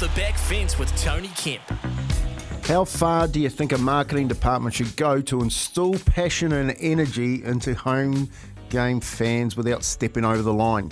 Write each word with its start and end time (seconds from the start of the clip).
the 0.00 0.08
back 0.16 0.38
fence 0.38 0.78
with 0.78 0.88
Tony 0.96 1.28
Kemp. 1.36 1.60
How 2.64 2.86
far 2.86 3.28
do 3.28 3.38
you 3.38 3.50
think 3.50 3.72
a 3.72 3.78
marketing 3.78 4.28
department 4.28 4.74
should 4.74 4.96
go 4.96 5.20
to 5.20 5.42
instill 5.42 5.92
passion 6.06 6.52
and 6.52 6.74
energy 6.80 7.44
into 7.44 7.74
home 7.74 8.30
game 8.70 9.00
fans 9.00 9.58
without 9.58 9.84
stepping 9.84 10.24
over 10.24 10.40
the 10.40 10.54
line? 10.54 10.90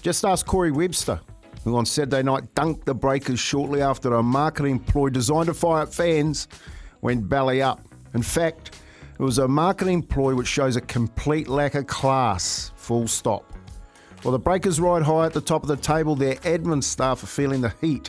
Just 0.00 0.24
ask 0.24 0.46
Corey 0.46 0.70
Webster, 0.70 1.20
who 1.64 1.76
on 1.76 1.84
Saturday 1.84 2.22
night 2.22 2.44
dunked 2.54 2.84
the 2.84 2.94
Breakers 2.94 3.40
shortly 3.40 3.82
after 3.82 4.14
a 4.14 4.22
marketing 4.22 4.78
ploy 4.78 5.08
designed 5.08 5.46
to 5.46 5.54
fire 5.54 5.82
up 5.82 5.92
fans 5.92 6.46
went 7.00 7.28
belly 7.28 7.60
up. 7.60 7.80
In 8.14 8.22
fact, 8.22 8.78
it 9.18 9.22
was 9.22 9.38
a 9.38 9.48
marketing 9.48 10.04
ploy 10.04 10.36
which 10.36 10.46
shows 10.46 10.76
a 10.76 10.80
complete 10.82 11.48
lack 11.48 11.74
of 11.74 11.88
class, 11.88 12.70
full 12.76 13.08
stop. 13.08 13.52
While 14.22 14.30
the 14.30 14.38
Breakers 14.38 14.80
ride 14.80 15.02
high 15.02 15.26
at 15.26 15.32
the 15.32 15.40
top 15.40 15.62
of 15.62 15.68
the 15.68 15.76
table, 15.76 16.14
their 16.14 16.36
admin 16.36 16.84
staff 16.84 17.24
are 17.24 17.26
feeling 17.26 17.60
the 17.60 17.74
heat 17.80 18.08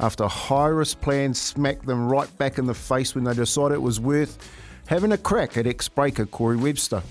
after 0.00 0.26
high 0.26 0.68
risk 0.68 1.00
plans 1.00 1.40
smacked 1.40 1.86
them 1.86 2.08
right 2.08 2.36
back 2.38 2.58
in 2.58 2.66
the 2.66 2.74
face 2.74 3.14
when 3.14 3.24
they 3.24 3.34
decided 3.34 3.74
it 3.74 3.82
was 3.82 4.00
worth 4.00 4.38
having 4.86 5.12
a 5.12 5.18
crack 5.18 5.56
at 5.56 5.66
ex 5.66 5.88
breaker 5.88 6.26
Corey 6.26 6.56
Webster. 6.56 7.02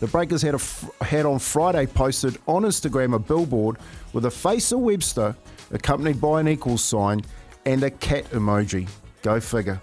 The 0.00 0.06
Breakers 0.06 0.40
had, 0.40 0.54
a, 0.54 1.04
had 1.04 1.26
on 1.26 1.38
Friday 1.38 1.86
posted 1.86 2.38
on 2.46 2.62
Instagram 2.62 3.14
a 3.14 3.18
billboard 3.18 3.76
with 4.14 4.24
a 4.24 4.30
face 4.30 4.72
of 4.72 4.80
Webster 4.80 5.36
accompanied 5.72 6.20
by 6.20 6.40
an 6.40 6.48
equals 6.48 6.82
sign 6.82 7.22
and 7.66 7.82
a 7.82 7.90
cat 7.90 8.24
emoji. 8.30 8.88
Go 9.22 9.40
figure. 9.40 9.80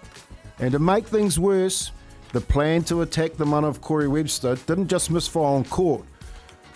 And 0.60 0.72
to 0.72 0.80
make 0.80 1.06
things 1.06 1.40
worse, 1.40 1.92
the 2.34 2.42
plan 2.42 2.84
to 2.86 3.04
attack 3.04 3.34
the 3.34 3.46
man 3.46 3.64
of 3.64 3.82
Corey 3.82 4.08
Webster 4.08 4.56
didn't 4.66 4.88
just 4.88 5.12
misfire 5.12 5.44
on 5.44 5.64
court, 5.66 6.04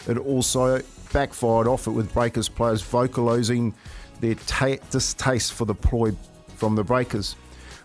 it 0.08 0.18
also 0.18 0.82
backfired 1.12 1.68
off 1.68 1.88
it 1.88 1.92
with 1.92 2.14
Breakers 2.14 2.48
players 2.48 2.84
vocalising 2.84 3.74
their 4.22 4.36
ta- 4.36 4.78
distaste 4.90 5.54
for 5.54 5.66
the 5.66 5.76
ploy 5.76 6.14
from 6.56 6.76
the 6.76 6.84
Breakers. 6.84 7.36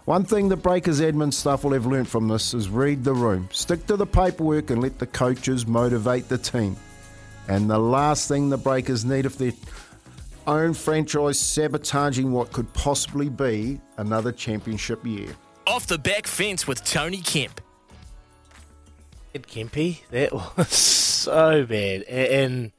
One 0.05 0.25
thing 0.25 0.49
the 0.49 0.57
Breakers 0.57 1.01
admin 1.01 1.33
staff 1.33 1.65
will 1.65 1.73
have 1.73 1.87
learnt 1.87 2.07
from 2.07 2.29
this 2.29 2.55
is 2.55 2.69
read 2.69 3.03
the 3.03 3.13
room, 3.13 3.49
stick 3.51 3.87
to 3.89 3.97
the 3.97 4.07
paperwork, 4.07 4.71
and 4.71 4.81
let 4.81 4.99
the 5.01 5.07
coaches 5.07 5.67
motivate 5.67 6.29
the 6.29 6.39
team. 6.39 6.77
And 7.49 7.69
the 7.69 7.79
last 7.79 8.29
thing 8.29 8.49
the 8.49 8.57
Breakers 8.57 9.05
need 9.05 9.27
if 9.27 9.37
their 9.37 9.53
own 10.47 10.75
franchise 10.75 11.41
sabotaging 11.41 12.31
what 12.31 12.53
could 12.53 12.73
possibly 12.73 13.29
be 13.29 13.81
another 13.97 14.31
championship 14.31 15.05
year. 15.05 15.29
Off 15.67 15.89
the 15.89 15.99
back 15.99 16.29
fence 16.29 16.69
with 16.69 16.85
Tony 16.85 17.19
Kemp. 17.19 17.61
Ed 19.35 19.49
Kempy, 19.49 20.03
that 20.11 20.33
was 20.57 20.69
so 20.69 21.67
bad. 21.67 22.03
And, 22.03 22.29
and 22.29 22.73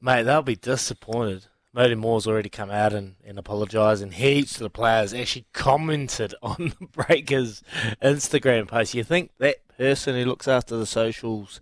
mate, 0.00 0.24
they'll 0.24 0.42
be 0.42 0.56
disappointed. 0.56 1.46
Mody 1.76 1.94
Maor's 1.96 2.26
already 2.26 2.48
come 2.48 2.70
out 2.70 2.94
and, 2.94 3.16
and 3.22 3.38
apologised, 3.38 4.02
and 4.02 4.14
heaps 4.14 4.56
of 4.56 4.60
the 4.62 4.70
players 4.70 5.12
actually 5.12 5.44
commented 5.52 6.34
on 6.42 6.72
the 6.80 6.86
Breakers 6.86 7.62
Instagram 8.02 8.66
post. 8.66 8.94
You 8.94 9.04
think 9.04 9.32
that 9.38 9.56
person 9.76 10.14
who 10.14 10.24
looks 10.24 10.48
after 10.48 10.74
the 10.76 10.86
socials 10.86 11.60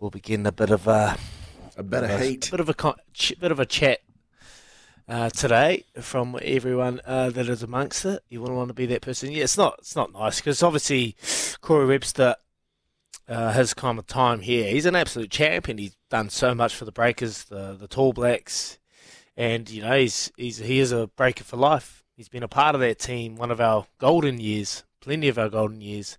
will 0.00 0.10
begin 0.10 0.44
a 0.46 0.52
bit 0.52 0.70
of 0.70 0.88
a 0.88 1.16
A 1.76 1.82
bit 1.84 2.02
of 2.02 2.20
heat. 2.20 2.50
bit 2.50 2.58
of 2.58 2.68
a 2.68 2.94
bit 3.38 3.52
of 3.52 3.60
a 3.60 3.66
chat 3.66 4.00
uh, 5.08 5.30
today 5.30 5.84
from 6.00 6.36
everyone 6.42 7.00
uh, 7.06 7.30
that 7.30 7.48
is 7.48 7.62
amongst 7.62 8.04
it. 8.04 8.24
You 8.28 8.40
wouldn't 8.40 8.56
want 8.58 8.68
to 8.68 8.74
be 8.74 8.86
that 8.86 9.02
person. 9.02 9.30
Yeah, 9.30 9.44
it's 9.44 9.56
not. 9.56 9.76
It's 9.78 9.94
not 9.94 10.12
nice 10.12 10.40
because 10.40 10.60
obviously 10.60 11.14
Corey 11.60 11.86
Webster, 11.86 12.34
uh, 13.28 13.52
his 13.52 13.74
kind 13.74 14.00
of 14.00 14.08
time 14.08 14.40
here, 14.40 14.68
he's 14.68 14.86
an 14.86 14.96
absolute 14.96 15.30
champion. 15.30 15.78
He's 15.78 15.96
done 16.10 16.30
so 16.30 16.52
much 16.52 16.74
for 16.74 16.84
the 16.84 16.90
Breakers, 16.92 17.44
the 17.44 17.76
the 17.78 17.86
Tall 17.86 18.12
Blacks, 18.12 18.78
and 19.36 19.68
you 19.68 19.82
know 19.82 19.98
he's 19.98 20.30
he's 20.36 20.58
he 20.58 20.78
is 20.78 20.92
a 20.92 21.08
Breaker 21.08 21.44
for 21.44 21.56
life. 21.56 22.04
He's 22.16 22.28
been 22.28 22.42
a 22.42 22.48
part 22.48 22.74
of 22.74 22.80
that 22.80 22.98
team, 22.98 23.36
one 23.36 23.50
of 23.50 23.60
our 23.60 23.86
golden 23.98 24.38
years, 24.38 24.84
plenty 25.00 25.28
of 25.28 25.38
our 25.38 25.48
golden 25.48 25.80
years, 25.80 26.18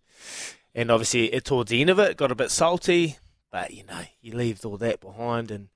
and 0.74 0.92
obviously 0.92 1.34
it, 1.34 1.46
towards 1.46 1.72
the 1.72 1.82
end 1.82 1.90
of 1.90 2.00
it 2.00 2.18
got 2.18 2.32
a 2.32 2.36
bit 2.36 2.52
salty, 2.52 3.18
but 3.52 3.72
you 3.74 3.84
know 3.86 4.02
you 4.22 4.36
leave 4.36 4.66
all 4.66 4.78
that 4.78 5.00
behind 5.00 5.52
and 5.52 5.70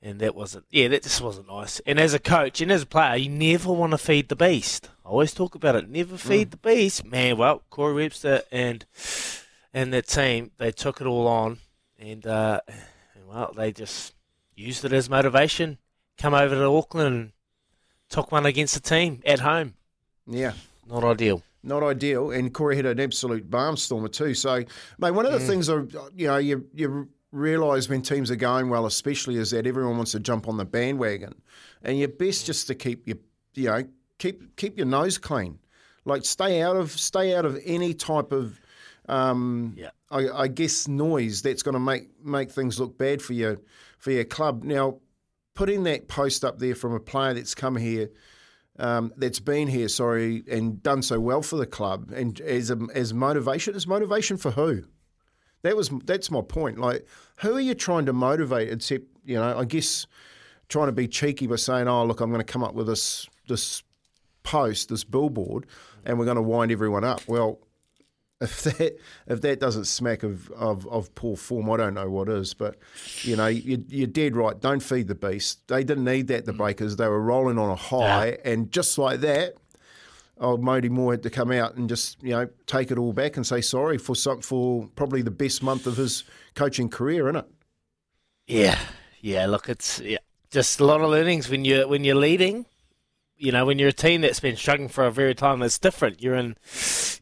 and 0.00 0.18
that 0.18 0.34
wasn't 0.34 0.64
yeah 0.70 0.88
that 0.88 1.02
just 1.02 1.20
wasn't 1.20 1.48
nice. 1.48 1.80
And 1.80 1.98
as 1.98 2.14
a 2.14 2.18
coach 2.18 2.60
and 2.60 2.70
as 2.72 2.82
a 2.82 2.86
player 2.86 3.16
you 3.16 3.28
never 3.28 3.72
want 3.72 3.92
to 3.92 3.98
feed 3.98 4.28
the 4.28 4.36
beast. 4.36 4.88
I 5.04 5.08
always 5.08 5.34
talk 5.34 5.54
about 5.54 5.76
it 5.76 5.88
never 5.88 6.16
feed 6.16 6.50
the 6.50 6.56
beast. 6.56 7.04
Man 7.04 7.36
well 7.36 7.62
corey 7.70 7.94
webster 7.94 8.42
and 8.50 8.84
and 9.74 9.92
that 9.92 10.06
team 10.06 10.50
they 10.58 10.72
took 10.72 11.00
it 11.00 11.06
all 11.06 11.26
on 11.26 11.58
and 11.98 12.26
uh 12.26 12.60
and, 12.68 13.28
well 13.28 13.52
they 13.56 13.72
just 13.72 14.14
used 14.54 14.84
it 14.84 14.92
as 14.92 15.08
motivation 15.08 15.78
come 16.22 16.34
over 16.34 16.54
to 16.54 16.64
auckland 16.64 17.14
and 17.14 17.32
took 18.08 18.30
one 18.32 18.46
against 18.46 18.74
the 18.74 18.80
team 18.80 19.20
at 19.26 19.40
home 19.40 19.74
Yeah. 20.26 20.52
not 20.88 21.04
ideal 21.04 21.42
not 21.64 21.84
ideal. 21.84 22.32
And 22.32 22.52
Corey 22.52 22.74
had 22.74 22.86
an 22.86 22.98
absolute 22.98 23.48
barnstormer 23.48 24.10
too. 24.10 24.34
So, 24.34 24.64
mate, 24.98 25.12
one 25.12 25.26
of 25.26 25.30
the 25.32 25.38
things 25.38 25.70
I, 25.70 25.74
you 26.12 26.26
know, 26.26 26.38
you 26.38 26.66
you 26.74 27.08
realise 27.30 27.88
when 27.88 28.02
teams 28.02 28.32
are 28.32 28.36
going 28.36 28.68
well, 28.68 28.84
especially, 28.84 29.36
is 29.36 29.52
that 29.52 29.64
everyone 29.64 29.96
wants 29.96 30.10
to 30.10 30.18
jump 30.18 30.48
on 30.48 30.56
the 30.56 30.64
bandwagon, 30.64 31.40
and 31.84 31.96
you're 32.00 32.08
best 32.08 32.46
just 32.46 32.66
to 32.66 32.74
keep 32.74 33.06
your, 33.06 33.18
you 33.54 33.68
know, 33.68 33.84
keep 34.18 34.56
keep 34.56 34.76
your 34.76 34.86
nose 34.88 35.18
clean, 35.18 35.60
like 36.04 36.24
stay 36.24 36.60
out 36.60 36.74
of 36.76 36.90
stay 36.90 37.32
out 37.32 37.44
of 37.44 37.56
any 37.64 37.94
type 37.94 38.32
of. 38.32 38.60
Um, 39.08 39.74
Yeah. 39.76 39.90
I, 40.10 40.28
I 40.30 40.48
guess 40.48 40.88
noise 40.88 41.42
that's 41.42 41.62
going 41.62 41.74
to 41.74 41.80
make 41.80 42.08
make 42.24 42.50
things 42.50 42.80
look 42.80 42.98
bad 42.98 43.22
for 43.22 43.34
your 43.34 43.60
for 43.98 44.10
your 44.10 44.24
club. 44.24 44.64
Now, 44.64 44.98
putting 45.54 45.84
that 45.84 46.08
post 46.08 46.44
up 46.44 46.58
there 46.58 46.74
from 46.74 46.94
a 46.94 47.00
player 47.00 47.34
that's 47.34 47.54
come 47.54 47.76
here 47.76 48.10
um, 48.78 49.12
that's 49.16 49.40
been 49.40 49.68
here, 49.68 49.88
sorry, 49.88 50.42
and 50.50 50.82
done 50.82 51.02
so 51.02 51.20
well 51.20 51.42
for 51.42 51.56
the 51.56 51.66
club, 51.66 52.10
and 52.14 52.40
as 52.40 52.70
a, 52.70 52.78
as 52.94 53.12
motivation, 53.12 53.74
is 53.74 53.86
motivation 53.86 54.36
for 54.36 54.50
who? 54.52 54.84
That 55.62 55.76
was 55.76 55.90
that's 56.04 56.30
my 56.30 56.40
point. 56.40 56.78
Like, 56.78 57.06
who 57.36 57.54
are 57.54 57.60
you 57.60 57.74
trying 57.74 58.06
to 58.06 58.12
motivate? 58.12 58.70
Except, 58.70 59.04
you 59.24 59.36
know, 59.36 59.58
I 59.58 59.64
guess 59.64 60.06
trying 60.68 60.86
to 60.86 60.92
be 60.92 61.06
cheeky 61.06 61.46
by 61.46 61.56
saying, 61.56 61.86
"Oh, 61.86 62.04
look, 62.04 62.20
I'm 62.20 62.30
going 62.30 62.44
to 62.44 62.52
come 62.52 62.64
up 62.64 62.74
with 62.74 62.86
this 62.86 63.28
this 63.46 63.82
post, 64.42 64.88
this 64.88 65.04
billboard, 65.04 65.66
and 66.04 66.18
we're 66.18 66.24
going 66.24 66.36
to 66.36 66.42
wind 66.42 66.72
everyone 66.72 67.04
up." 67.04 67.20
Well, 67.28 67.60
if 68.44 68.62
that 68.64 68.98
if 69.28 69.40
that 69.40 69.60
doesn't 69.60 69.84
smack 69.84 70.24
of, 70.24 70.50
of, 70.50 70.86
of 70.88 71.14
poor 71.14 71.36
form, 71.36 71.70
I 71.70 71.76
don't 71.76 71.94
know 71.94 72.10
what 72.10 72.28
is. 72.28 72.54
But 72.54 72.76
you 73.22 73.36
know, 73.36 73.46
you, 73.46 73.84
you're 73.88 74.08
dead 74.08 74.36
right. 74.36 74.58
Don't 74.60 74.82
feed 74.82 75.06
the 75.06 75.14
beast. 75.14 75.66
They 75.68 75.84
didn't 75.84 76.04
need 76.04 76.26
that. 76.28 76.44
The 76.44 76.52
Breakers. 76.52 76.96
They 76.96 77.06
were 77.06 77.20
rolling 77.20 77.58
on 77.58 77.70
a 77.70 77.76
high, 77.76 78.38
and 78.44 78.72
just 78.72 78.98
like 78.98 79.20
that, 79.20 79.54
old 80.40 80.60
Mody 80.60 80.90
Maor 80.90 81.12
had 81.12 81.22
to 81.22 81.30
come 81.30 81.52
out 81.52 81.76
and 81.76 81.88
just 81.88 82.20
you 82.20 82.30
know 82.30 82.48
take 82.66 82.90
it 82.90 82.98
all 82.98 83.12
back 83.12 83.36
and 83.36 83.46
say 83.46 83.60
sorry 83.60 83.96
for 83.96 84.16
some 84.16 84.40
for 84.40 84.88
probably 84.96 85.22
the 85.22 85.30
best 85.30 85.62
month 85.62 85.86
of 85.86 85.96
his 85.96 86.24
coaching 86.54 86.88
career, 86.88 87.24
innit? 87.24 87.46
Yeah, 88.48 88.78
yeah. 89.20 89.46
Look, 89.46 89.68
it's 89.68 90.00
yeah, 90.00 90.18
just 90.50 90.80
a 90.80 90.84
lot 90.84 91.00
of 91.00 91.10
learnings 91.10 91.48
when 91.48 91.64
you 91.64 91.86
when 91.86 92.02
you're 92.02 92.16
leading. 92.16 92.66
You 93.42 93.50
know, 93.50 93.66
when 93.66 93.80
you're 93.80 93.88
a 93.88 93.92
team 93.92 94.20
that's 94.20 94.38
been 94.38 94.54
struggling 94.54 94.88
for 94.88 95.04
a 95.04 95.10
very 95.10 95.34
time, 95.34 95.62
it's 95.62 95.76
different. 95.76 96.22
You're 96.22 96.36
in, 96.36 96.56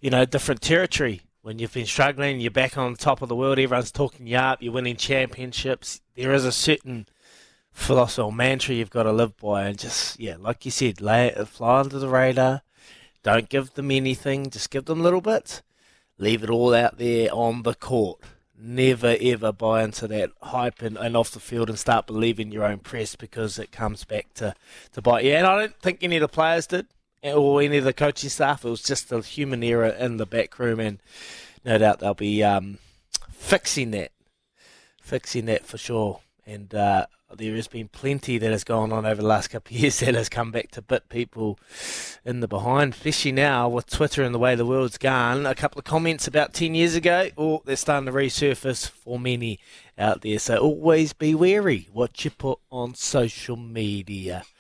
you 0.02 0.11
know, 0.11 0.26
different 0.26 0.61
territory. 0.61 1.22
When 1.40 1.58
you've 1.58 1.72
been 1.72 1.87
struggling, 1.87 2.40
you're 2.40 2.50
back 2.50 2.76
on 2.76 2.94
top 2.94 3.22
of 3.22 3.31
the 3.31 3.34
world. 3.34 3.58
Everyone's 3.58 3.90
talking 3.90 4.26
you 4.26 4.37
up. 4.37 4.61
You're 4.61 4.75
winning 4.75 4.96
championships. 4.96 6.02
There 6.14 6.34
is 6.34 6.44
a 6.44 6.52
certain 6.52 7.06
philosophy 7.72 8.20
or 8.20 8.32
mantra 8.34 8.75
you've 8.75 8.90
got 8.90 9.05
to 9.05 9.12
live 9.12 9.34
by, 9.38 9.64
and 9.64 9.78
just 9.78 10.20
yeah, 10.20 10.37
like 10.38 10.67
you 10.67 10.70
said, 10.70 11.00
lay 11.00 11.28
it, 11.28 11.49
fly 11.49 11.81
under 11.81 11.99
the 11.99 12.08
radar. 12.11 12.61
Don't 13.23 13.49
give 13.49 13.73
them 13.73 13.90
anything, 13.90 14.50
just 14.50 14.69
give 14.69 14.84
them 14.84 15.00
a 15.00 15.02
little 15.02 15.23
bits. 15.23 15.62
Leave 16.19 16.44
it 16.44 16.50
all 16.50 16.75
out 16.75 16.99
there 16.99 17.31
on 17.32 17.62
the 17.62 17.75
court. 17.75 18.20
Never 18.62 19.16
ever 19.20 19.52
buy 19.52 19.82
into 19.82 20.06
that 20.08 20.32
hype 20.42 20.82
and, 20.82 20.98
and 20.98 21.16
off 21.16 21.30
the 21.30 21.40
field 21.40 21.70
and 21.70 21.78
start 21.78 22.06
believing 22.06 22.52
your 22.52 22.64
own 22.64 22.78
press 22.78 23.16
because 23.16 23.58
it 23.58 23.72
comes 23.72 24.04
back 24.04 24.34
to, 24.34 24.54
to 24.92 25.00
bite 25.00 25.24
you. 25.24 25.32
And 25.32 25.46
I 25.46 25.58
don't 25.58 25.80
think 25.80 26.00
any 26.02 26.16
of 26.16 26.20
the 26.20 26.28
players 26.28 26.66
did 26.66 26.86
or 27.22 27.62
any 27.62 27.78
of 27.78 27.84
the 27.84 27.92
coaching 27.92 28.30
staff. 28.30 28.64
It 28.64 28.70
was 28.70 28.82
just 28.82 29.12
a 29.12 29.20
human 29.20 29.62
error 29.62 29.88
in 29.88 30.18
the 30.18 30.26
back 30.26 30.58
room, 30.58 30.80
and 30.80 30.98
no 31.64 31.78
doubt 31.78 32.00
they'll 32.00 32.14
be 32.14 32.42
um, 32.42 32.78
fixing 33.30 33.92
that, 33.92 34.12
fixing 35.00 35.46
that 35.46 35.64
for 35.64 35.78
sure. 35.78 36.20
And 36.50 36.75
uh, 36.75 37.06
there 37.37 37.55
has 37.55 37.69
been 37.69 37.87
plenty 37.87 38.37
that 38.37 38.50
has 38.50 38.64
gone 38.64 38.91
on 38.93 39.06
over 39.06 39.23
the 39.23 39.29
last 39.29 39.49
couple 39.49 39.76
of 39.76 39.81
years 39.81 40.00
that 40.00 40.17
has 40.17 40.29
come 40.29 40.50
back 40.50 40.73
to 40.73 40.82
bit 40.82 41.08
people 41.08 41.61
in 42.25 42.41
the 42.41 42.49
behind, 42.49 42.94
especially 42.94 43.31
now 43.31 43.69
with 43.69 43.87
Twitter 43.87 44.25
and 44.25 44.35
the 44.35 44.38
way 44.38 44.56
the 44.56 44.67
world's 44.67 44.99
gone. 44.99 45.47
A 45.47 45.55
couple 45.55 45.79
of 45.79 45.85
comments 45.85 46.26
about 46.26 46.52
10 46.52 46.75
years 46.75 46.97
ago, 46.97 47.29
oh, 47.38 47.62
they're 47.64 47.76
starting 47.76 48.06
to 48.06 48.12
resurface 48.12 48.88
for 48.88 49.20
many 49.20 49.61
out 49.97 50.23
there. 50.23 50.41
So 50.41 50.56
always 50.58 51.12
be 51.12 51.37
wary 51.37 51.88
what 51.93 52.25
you 52.25 52.32
put 52.32 52.58
on 52.69 52.97
social 52.97 53.56
media. 53.56 54.43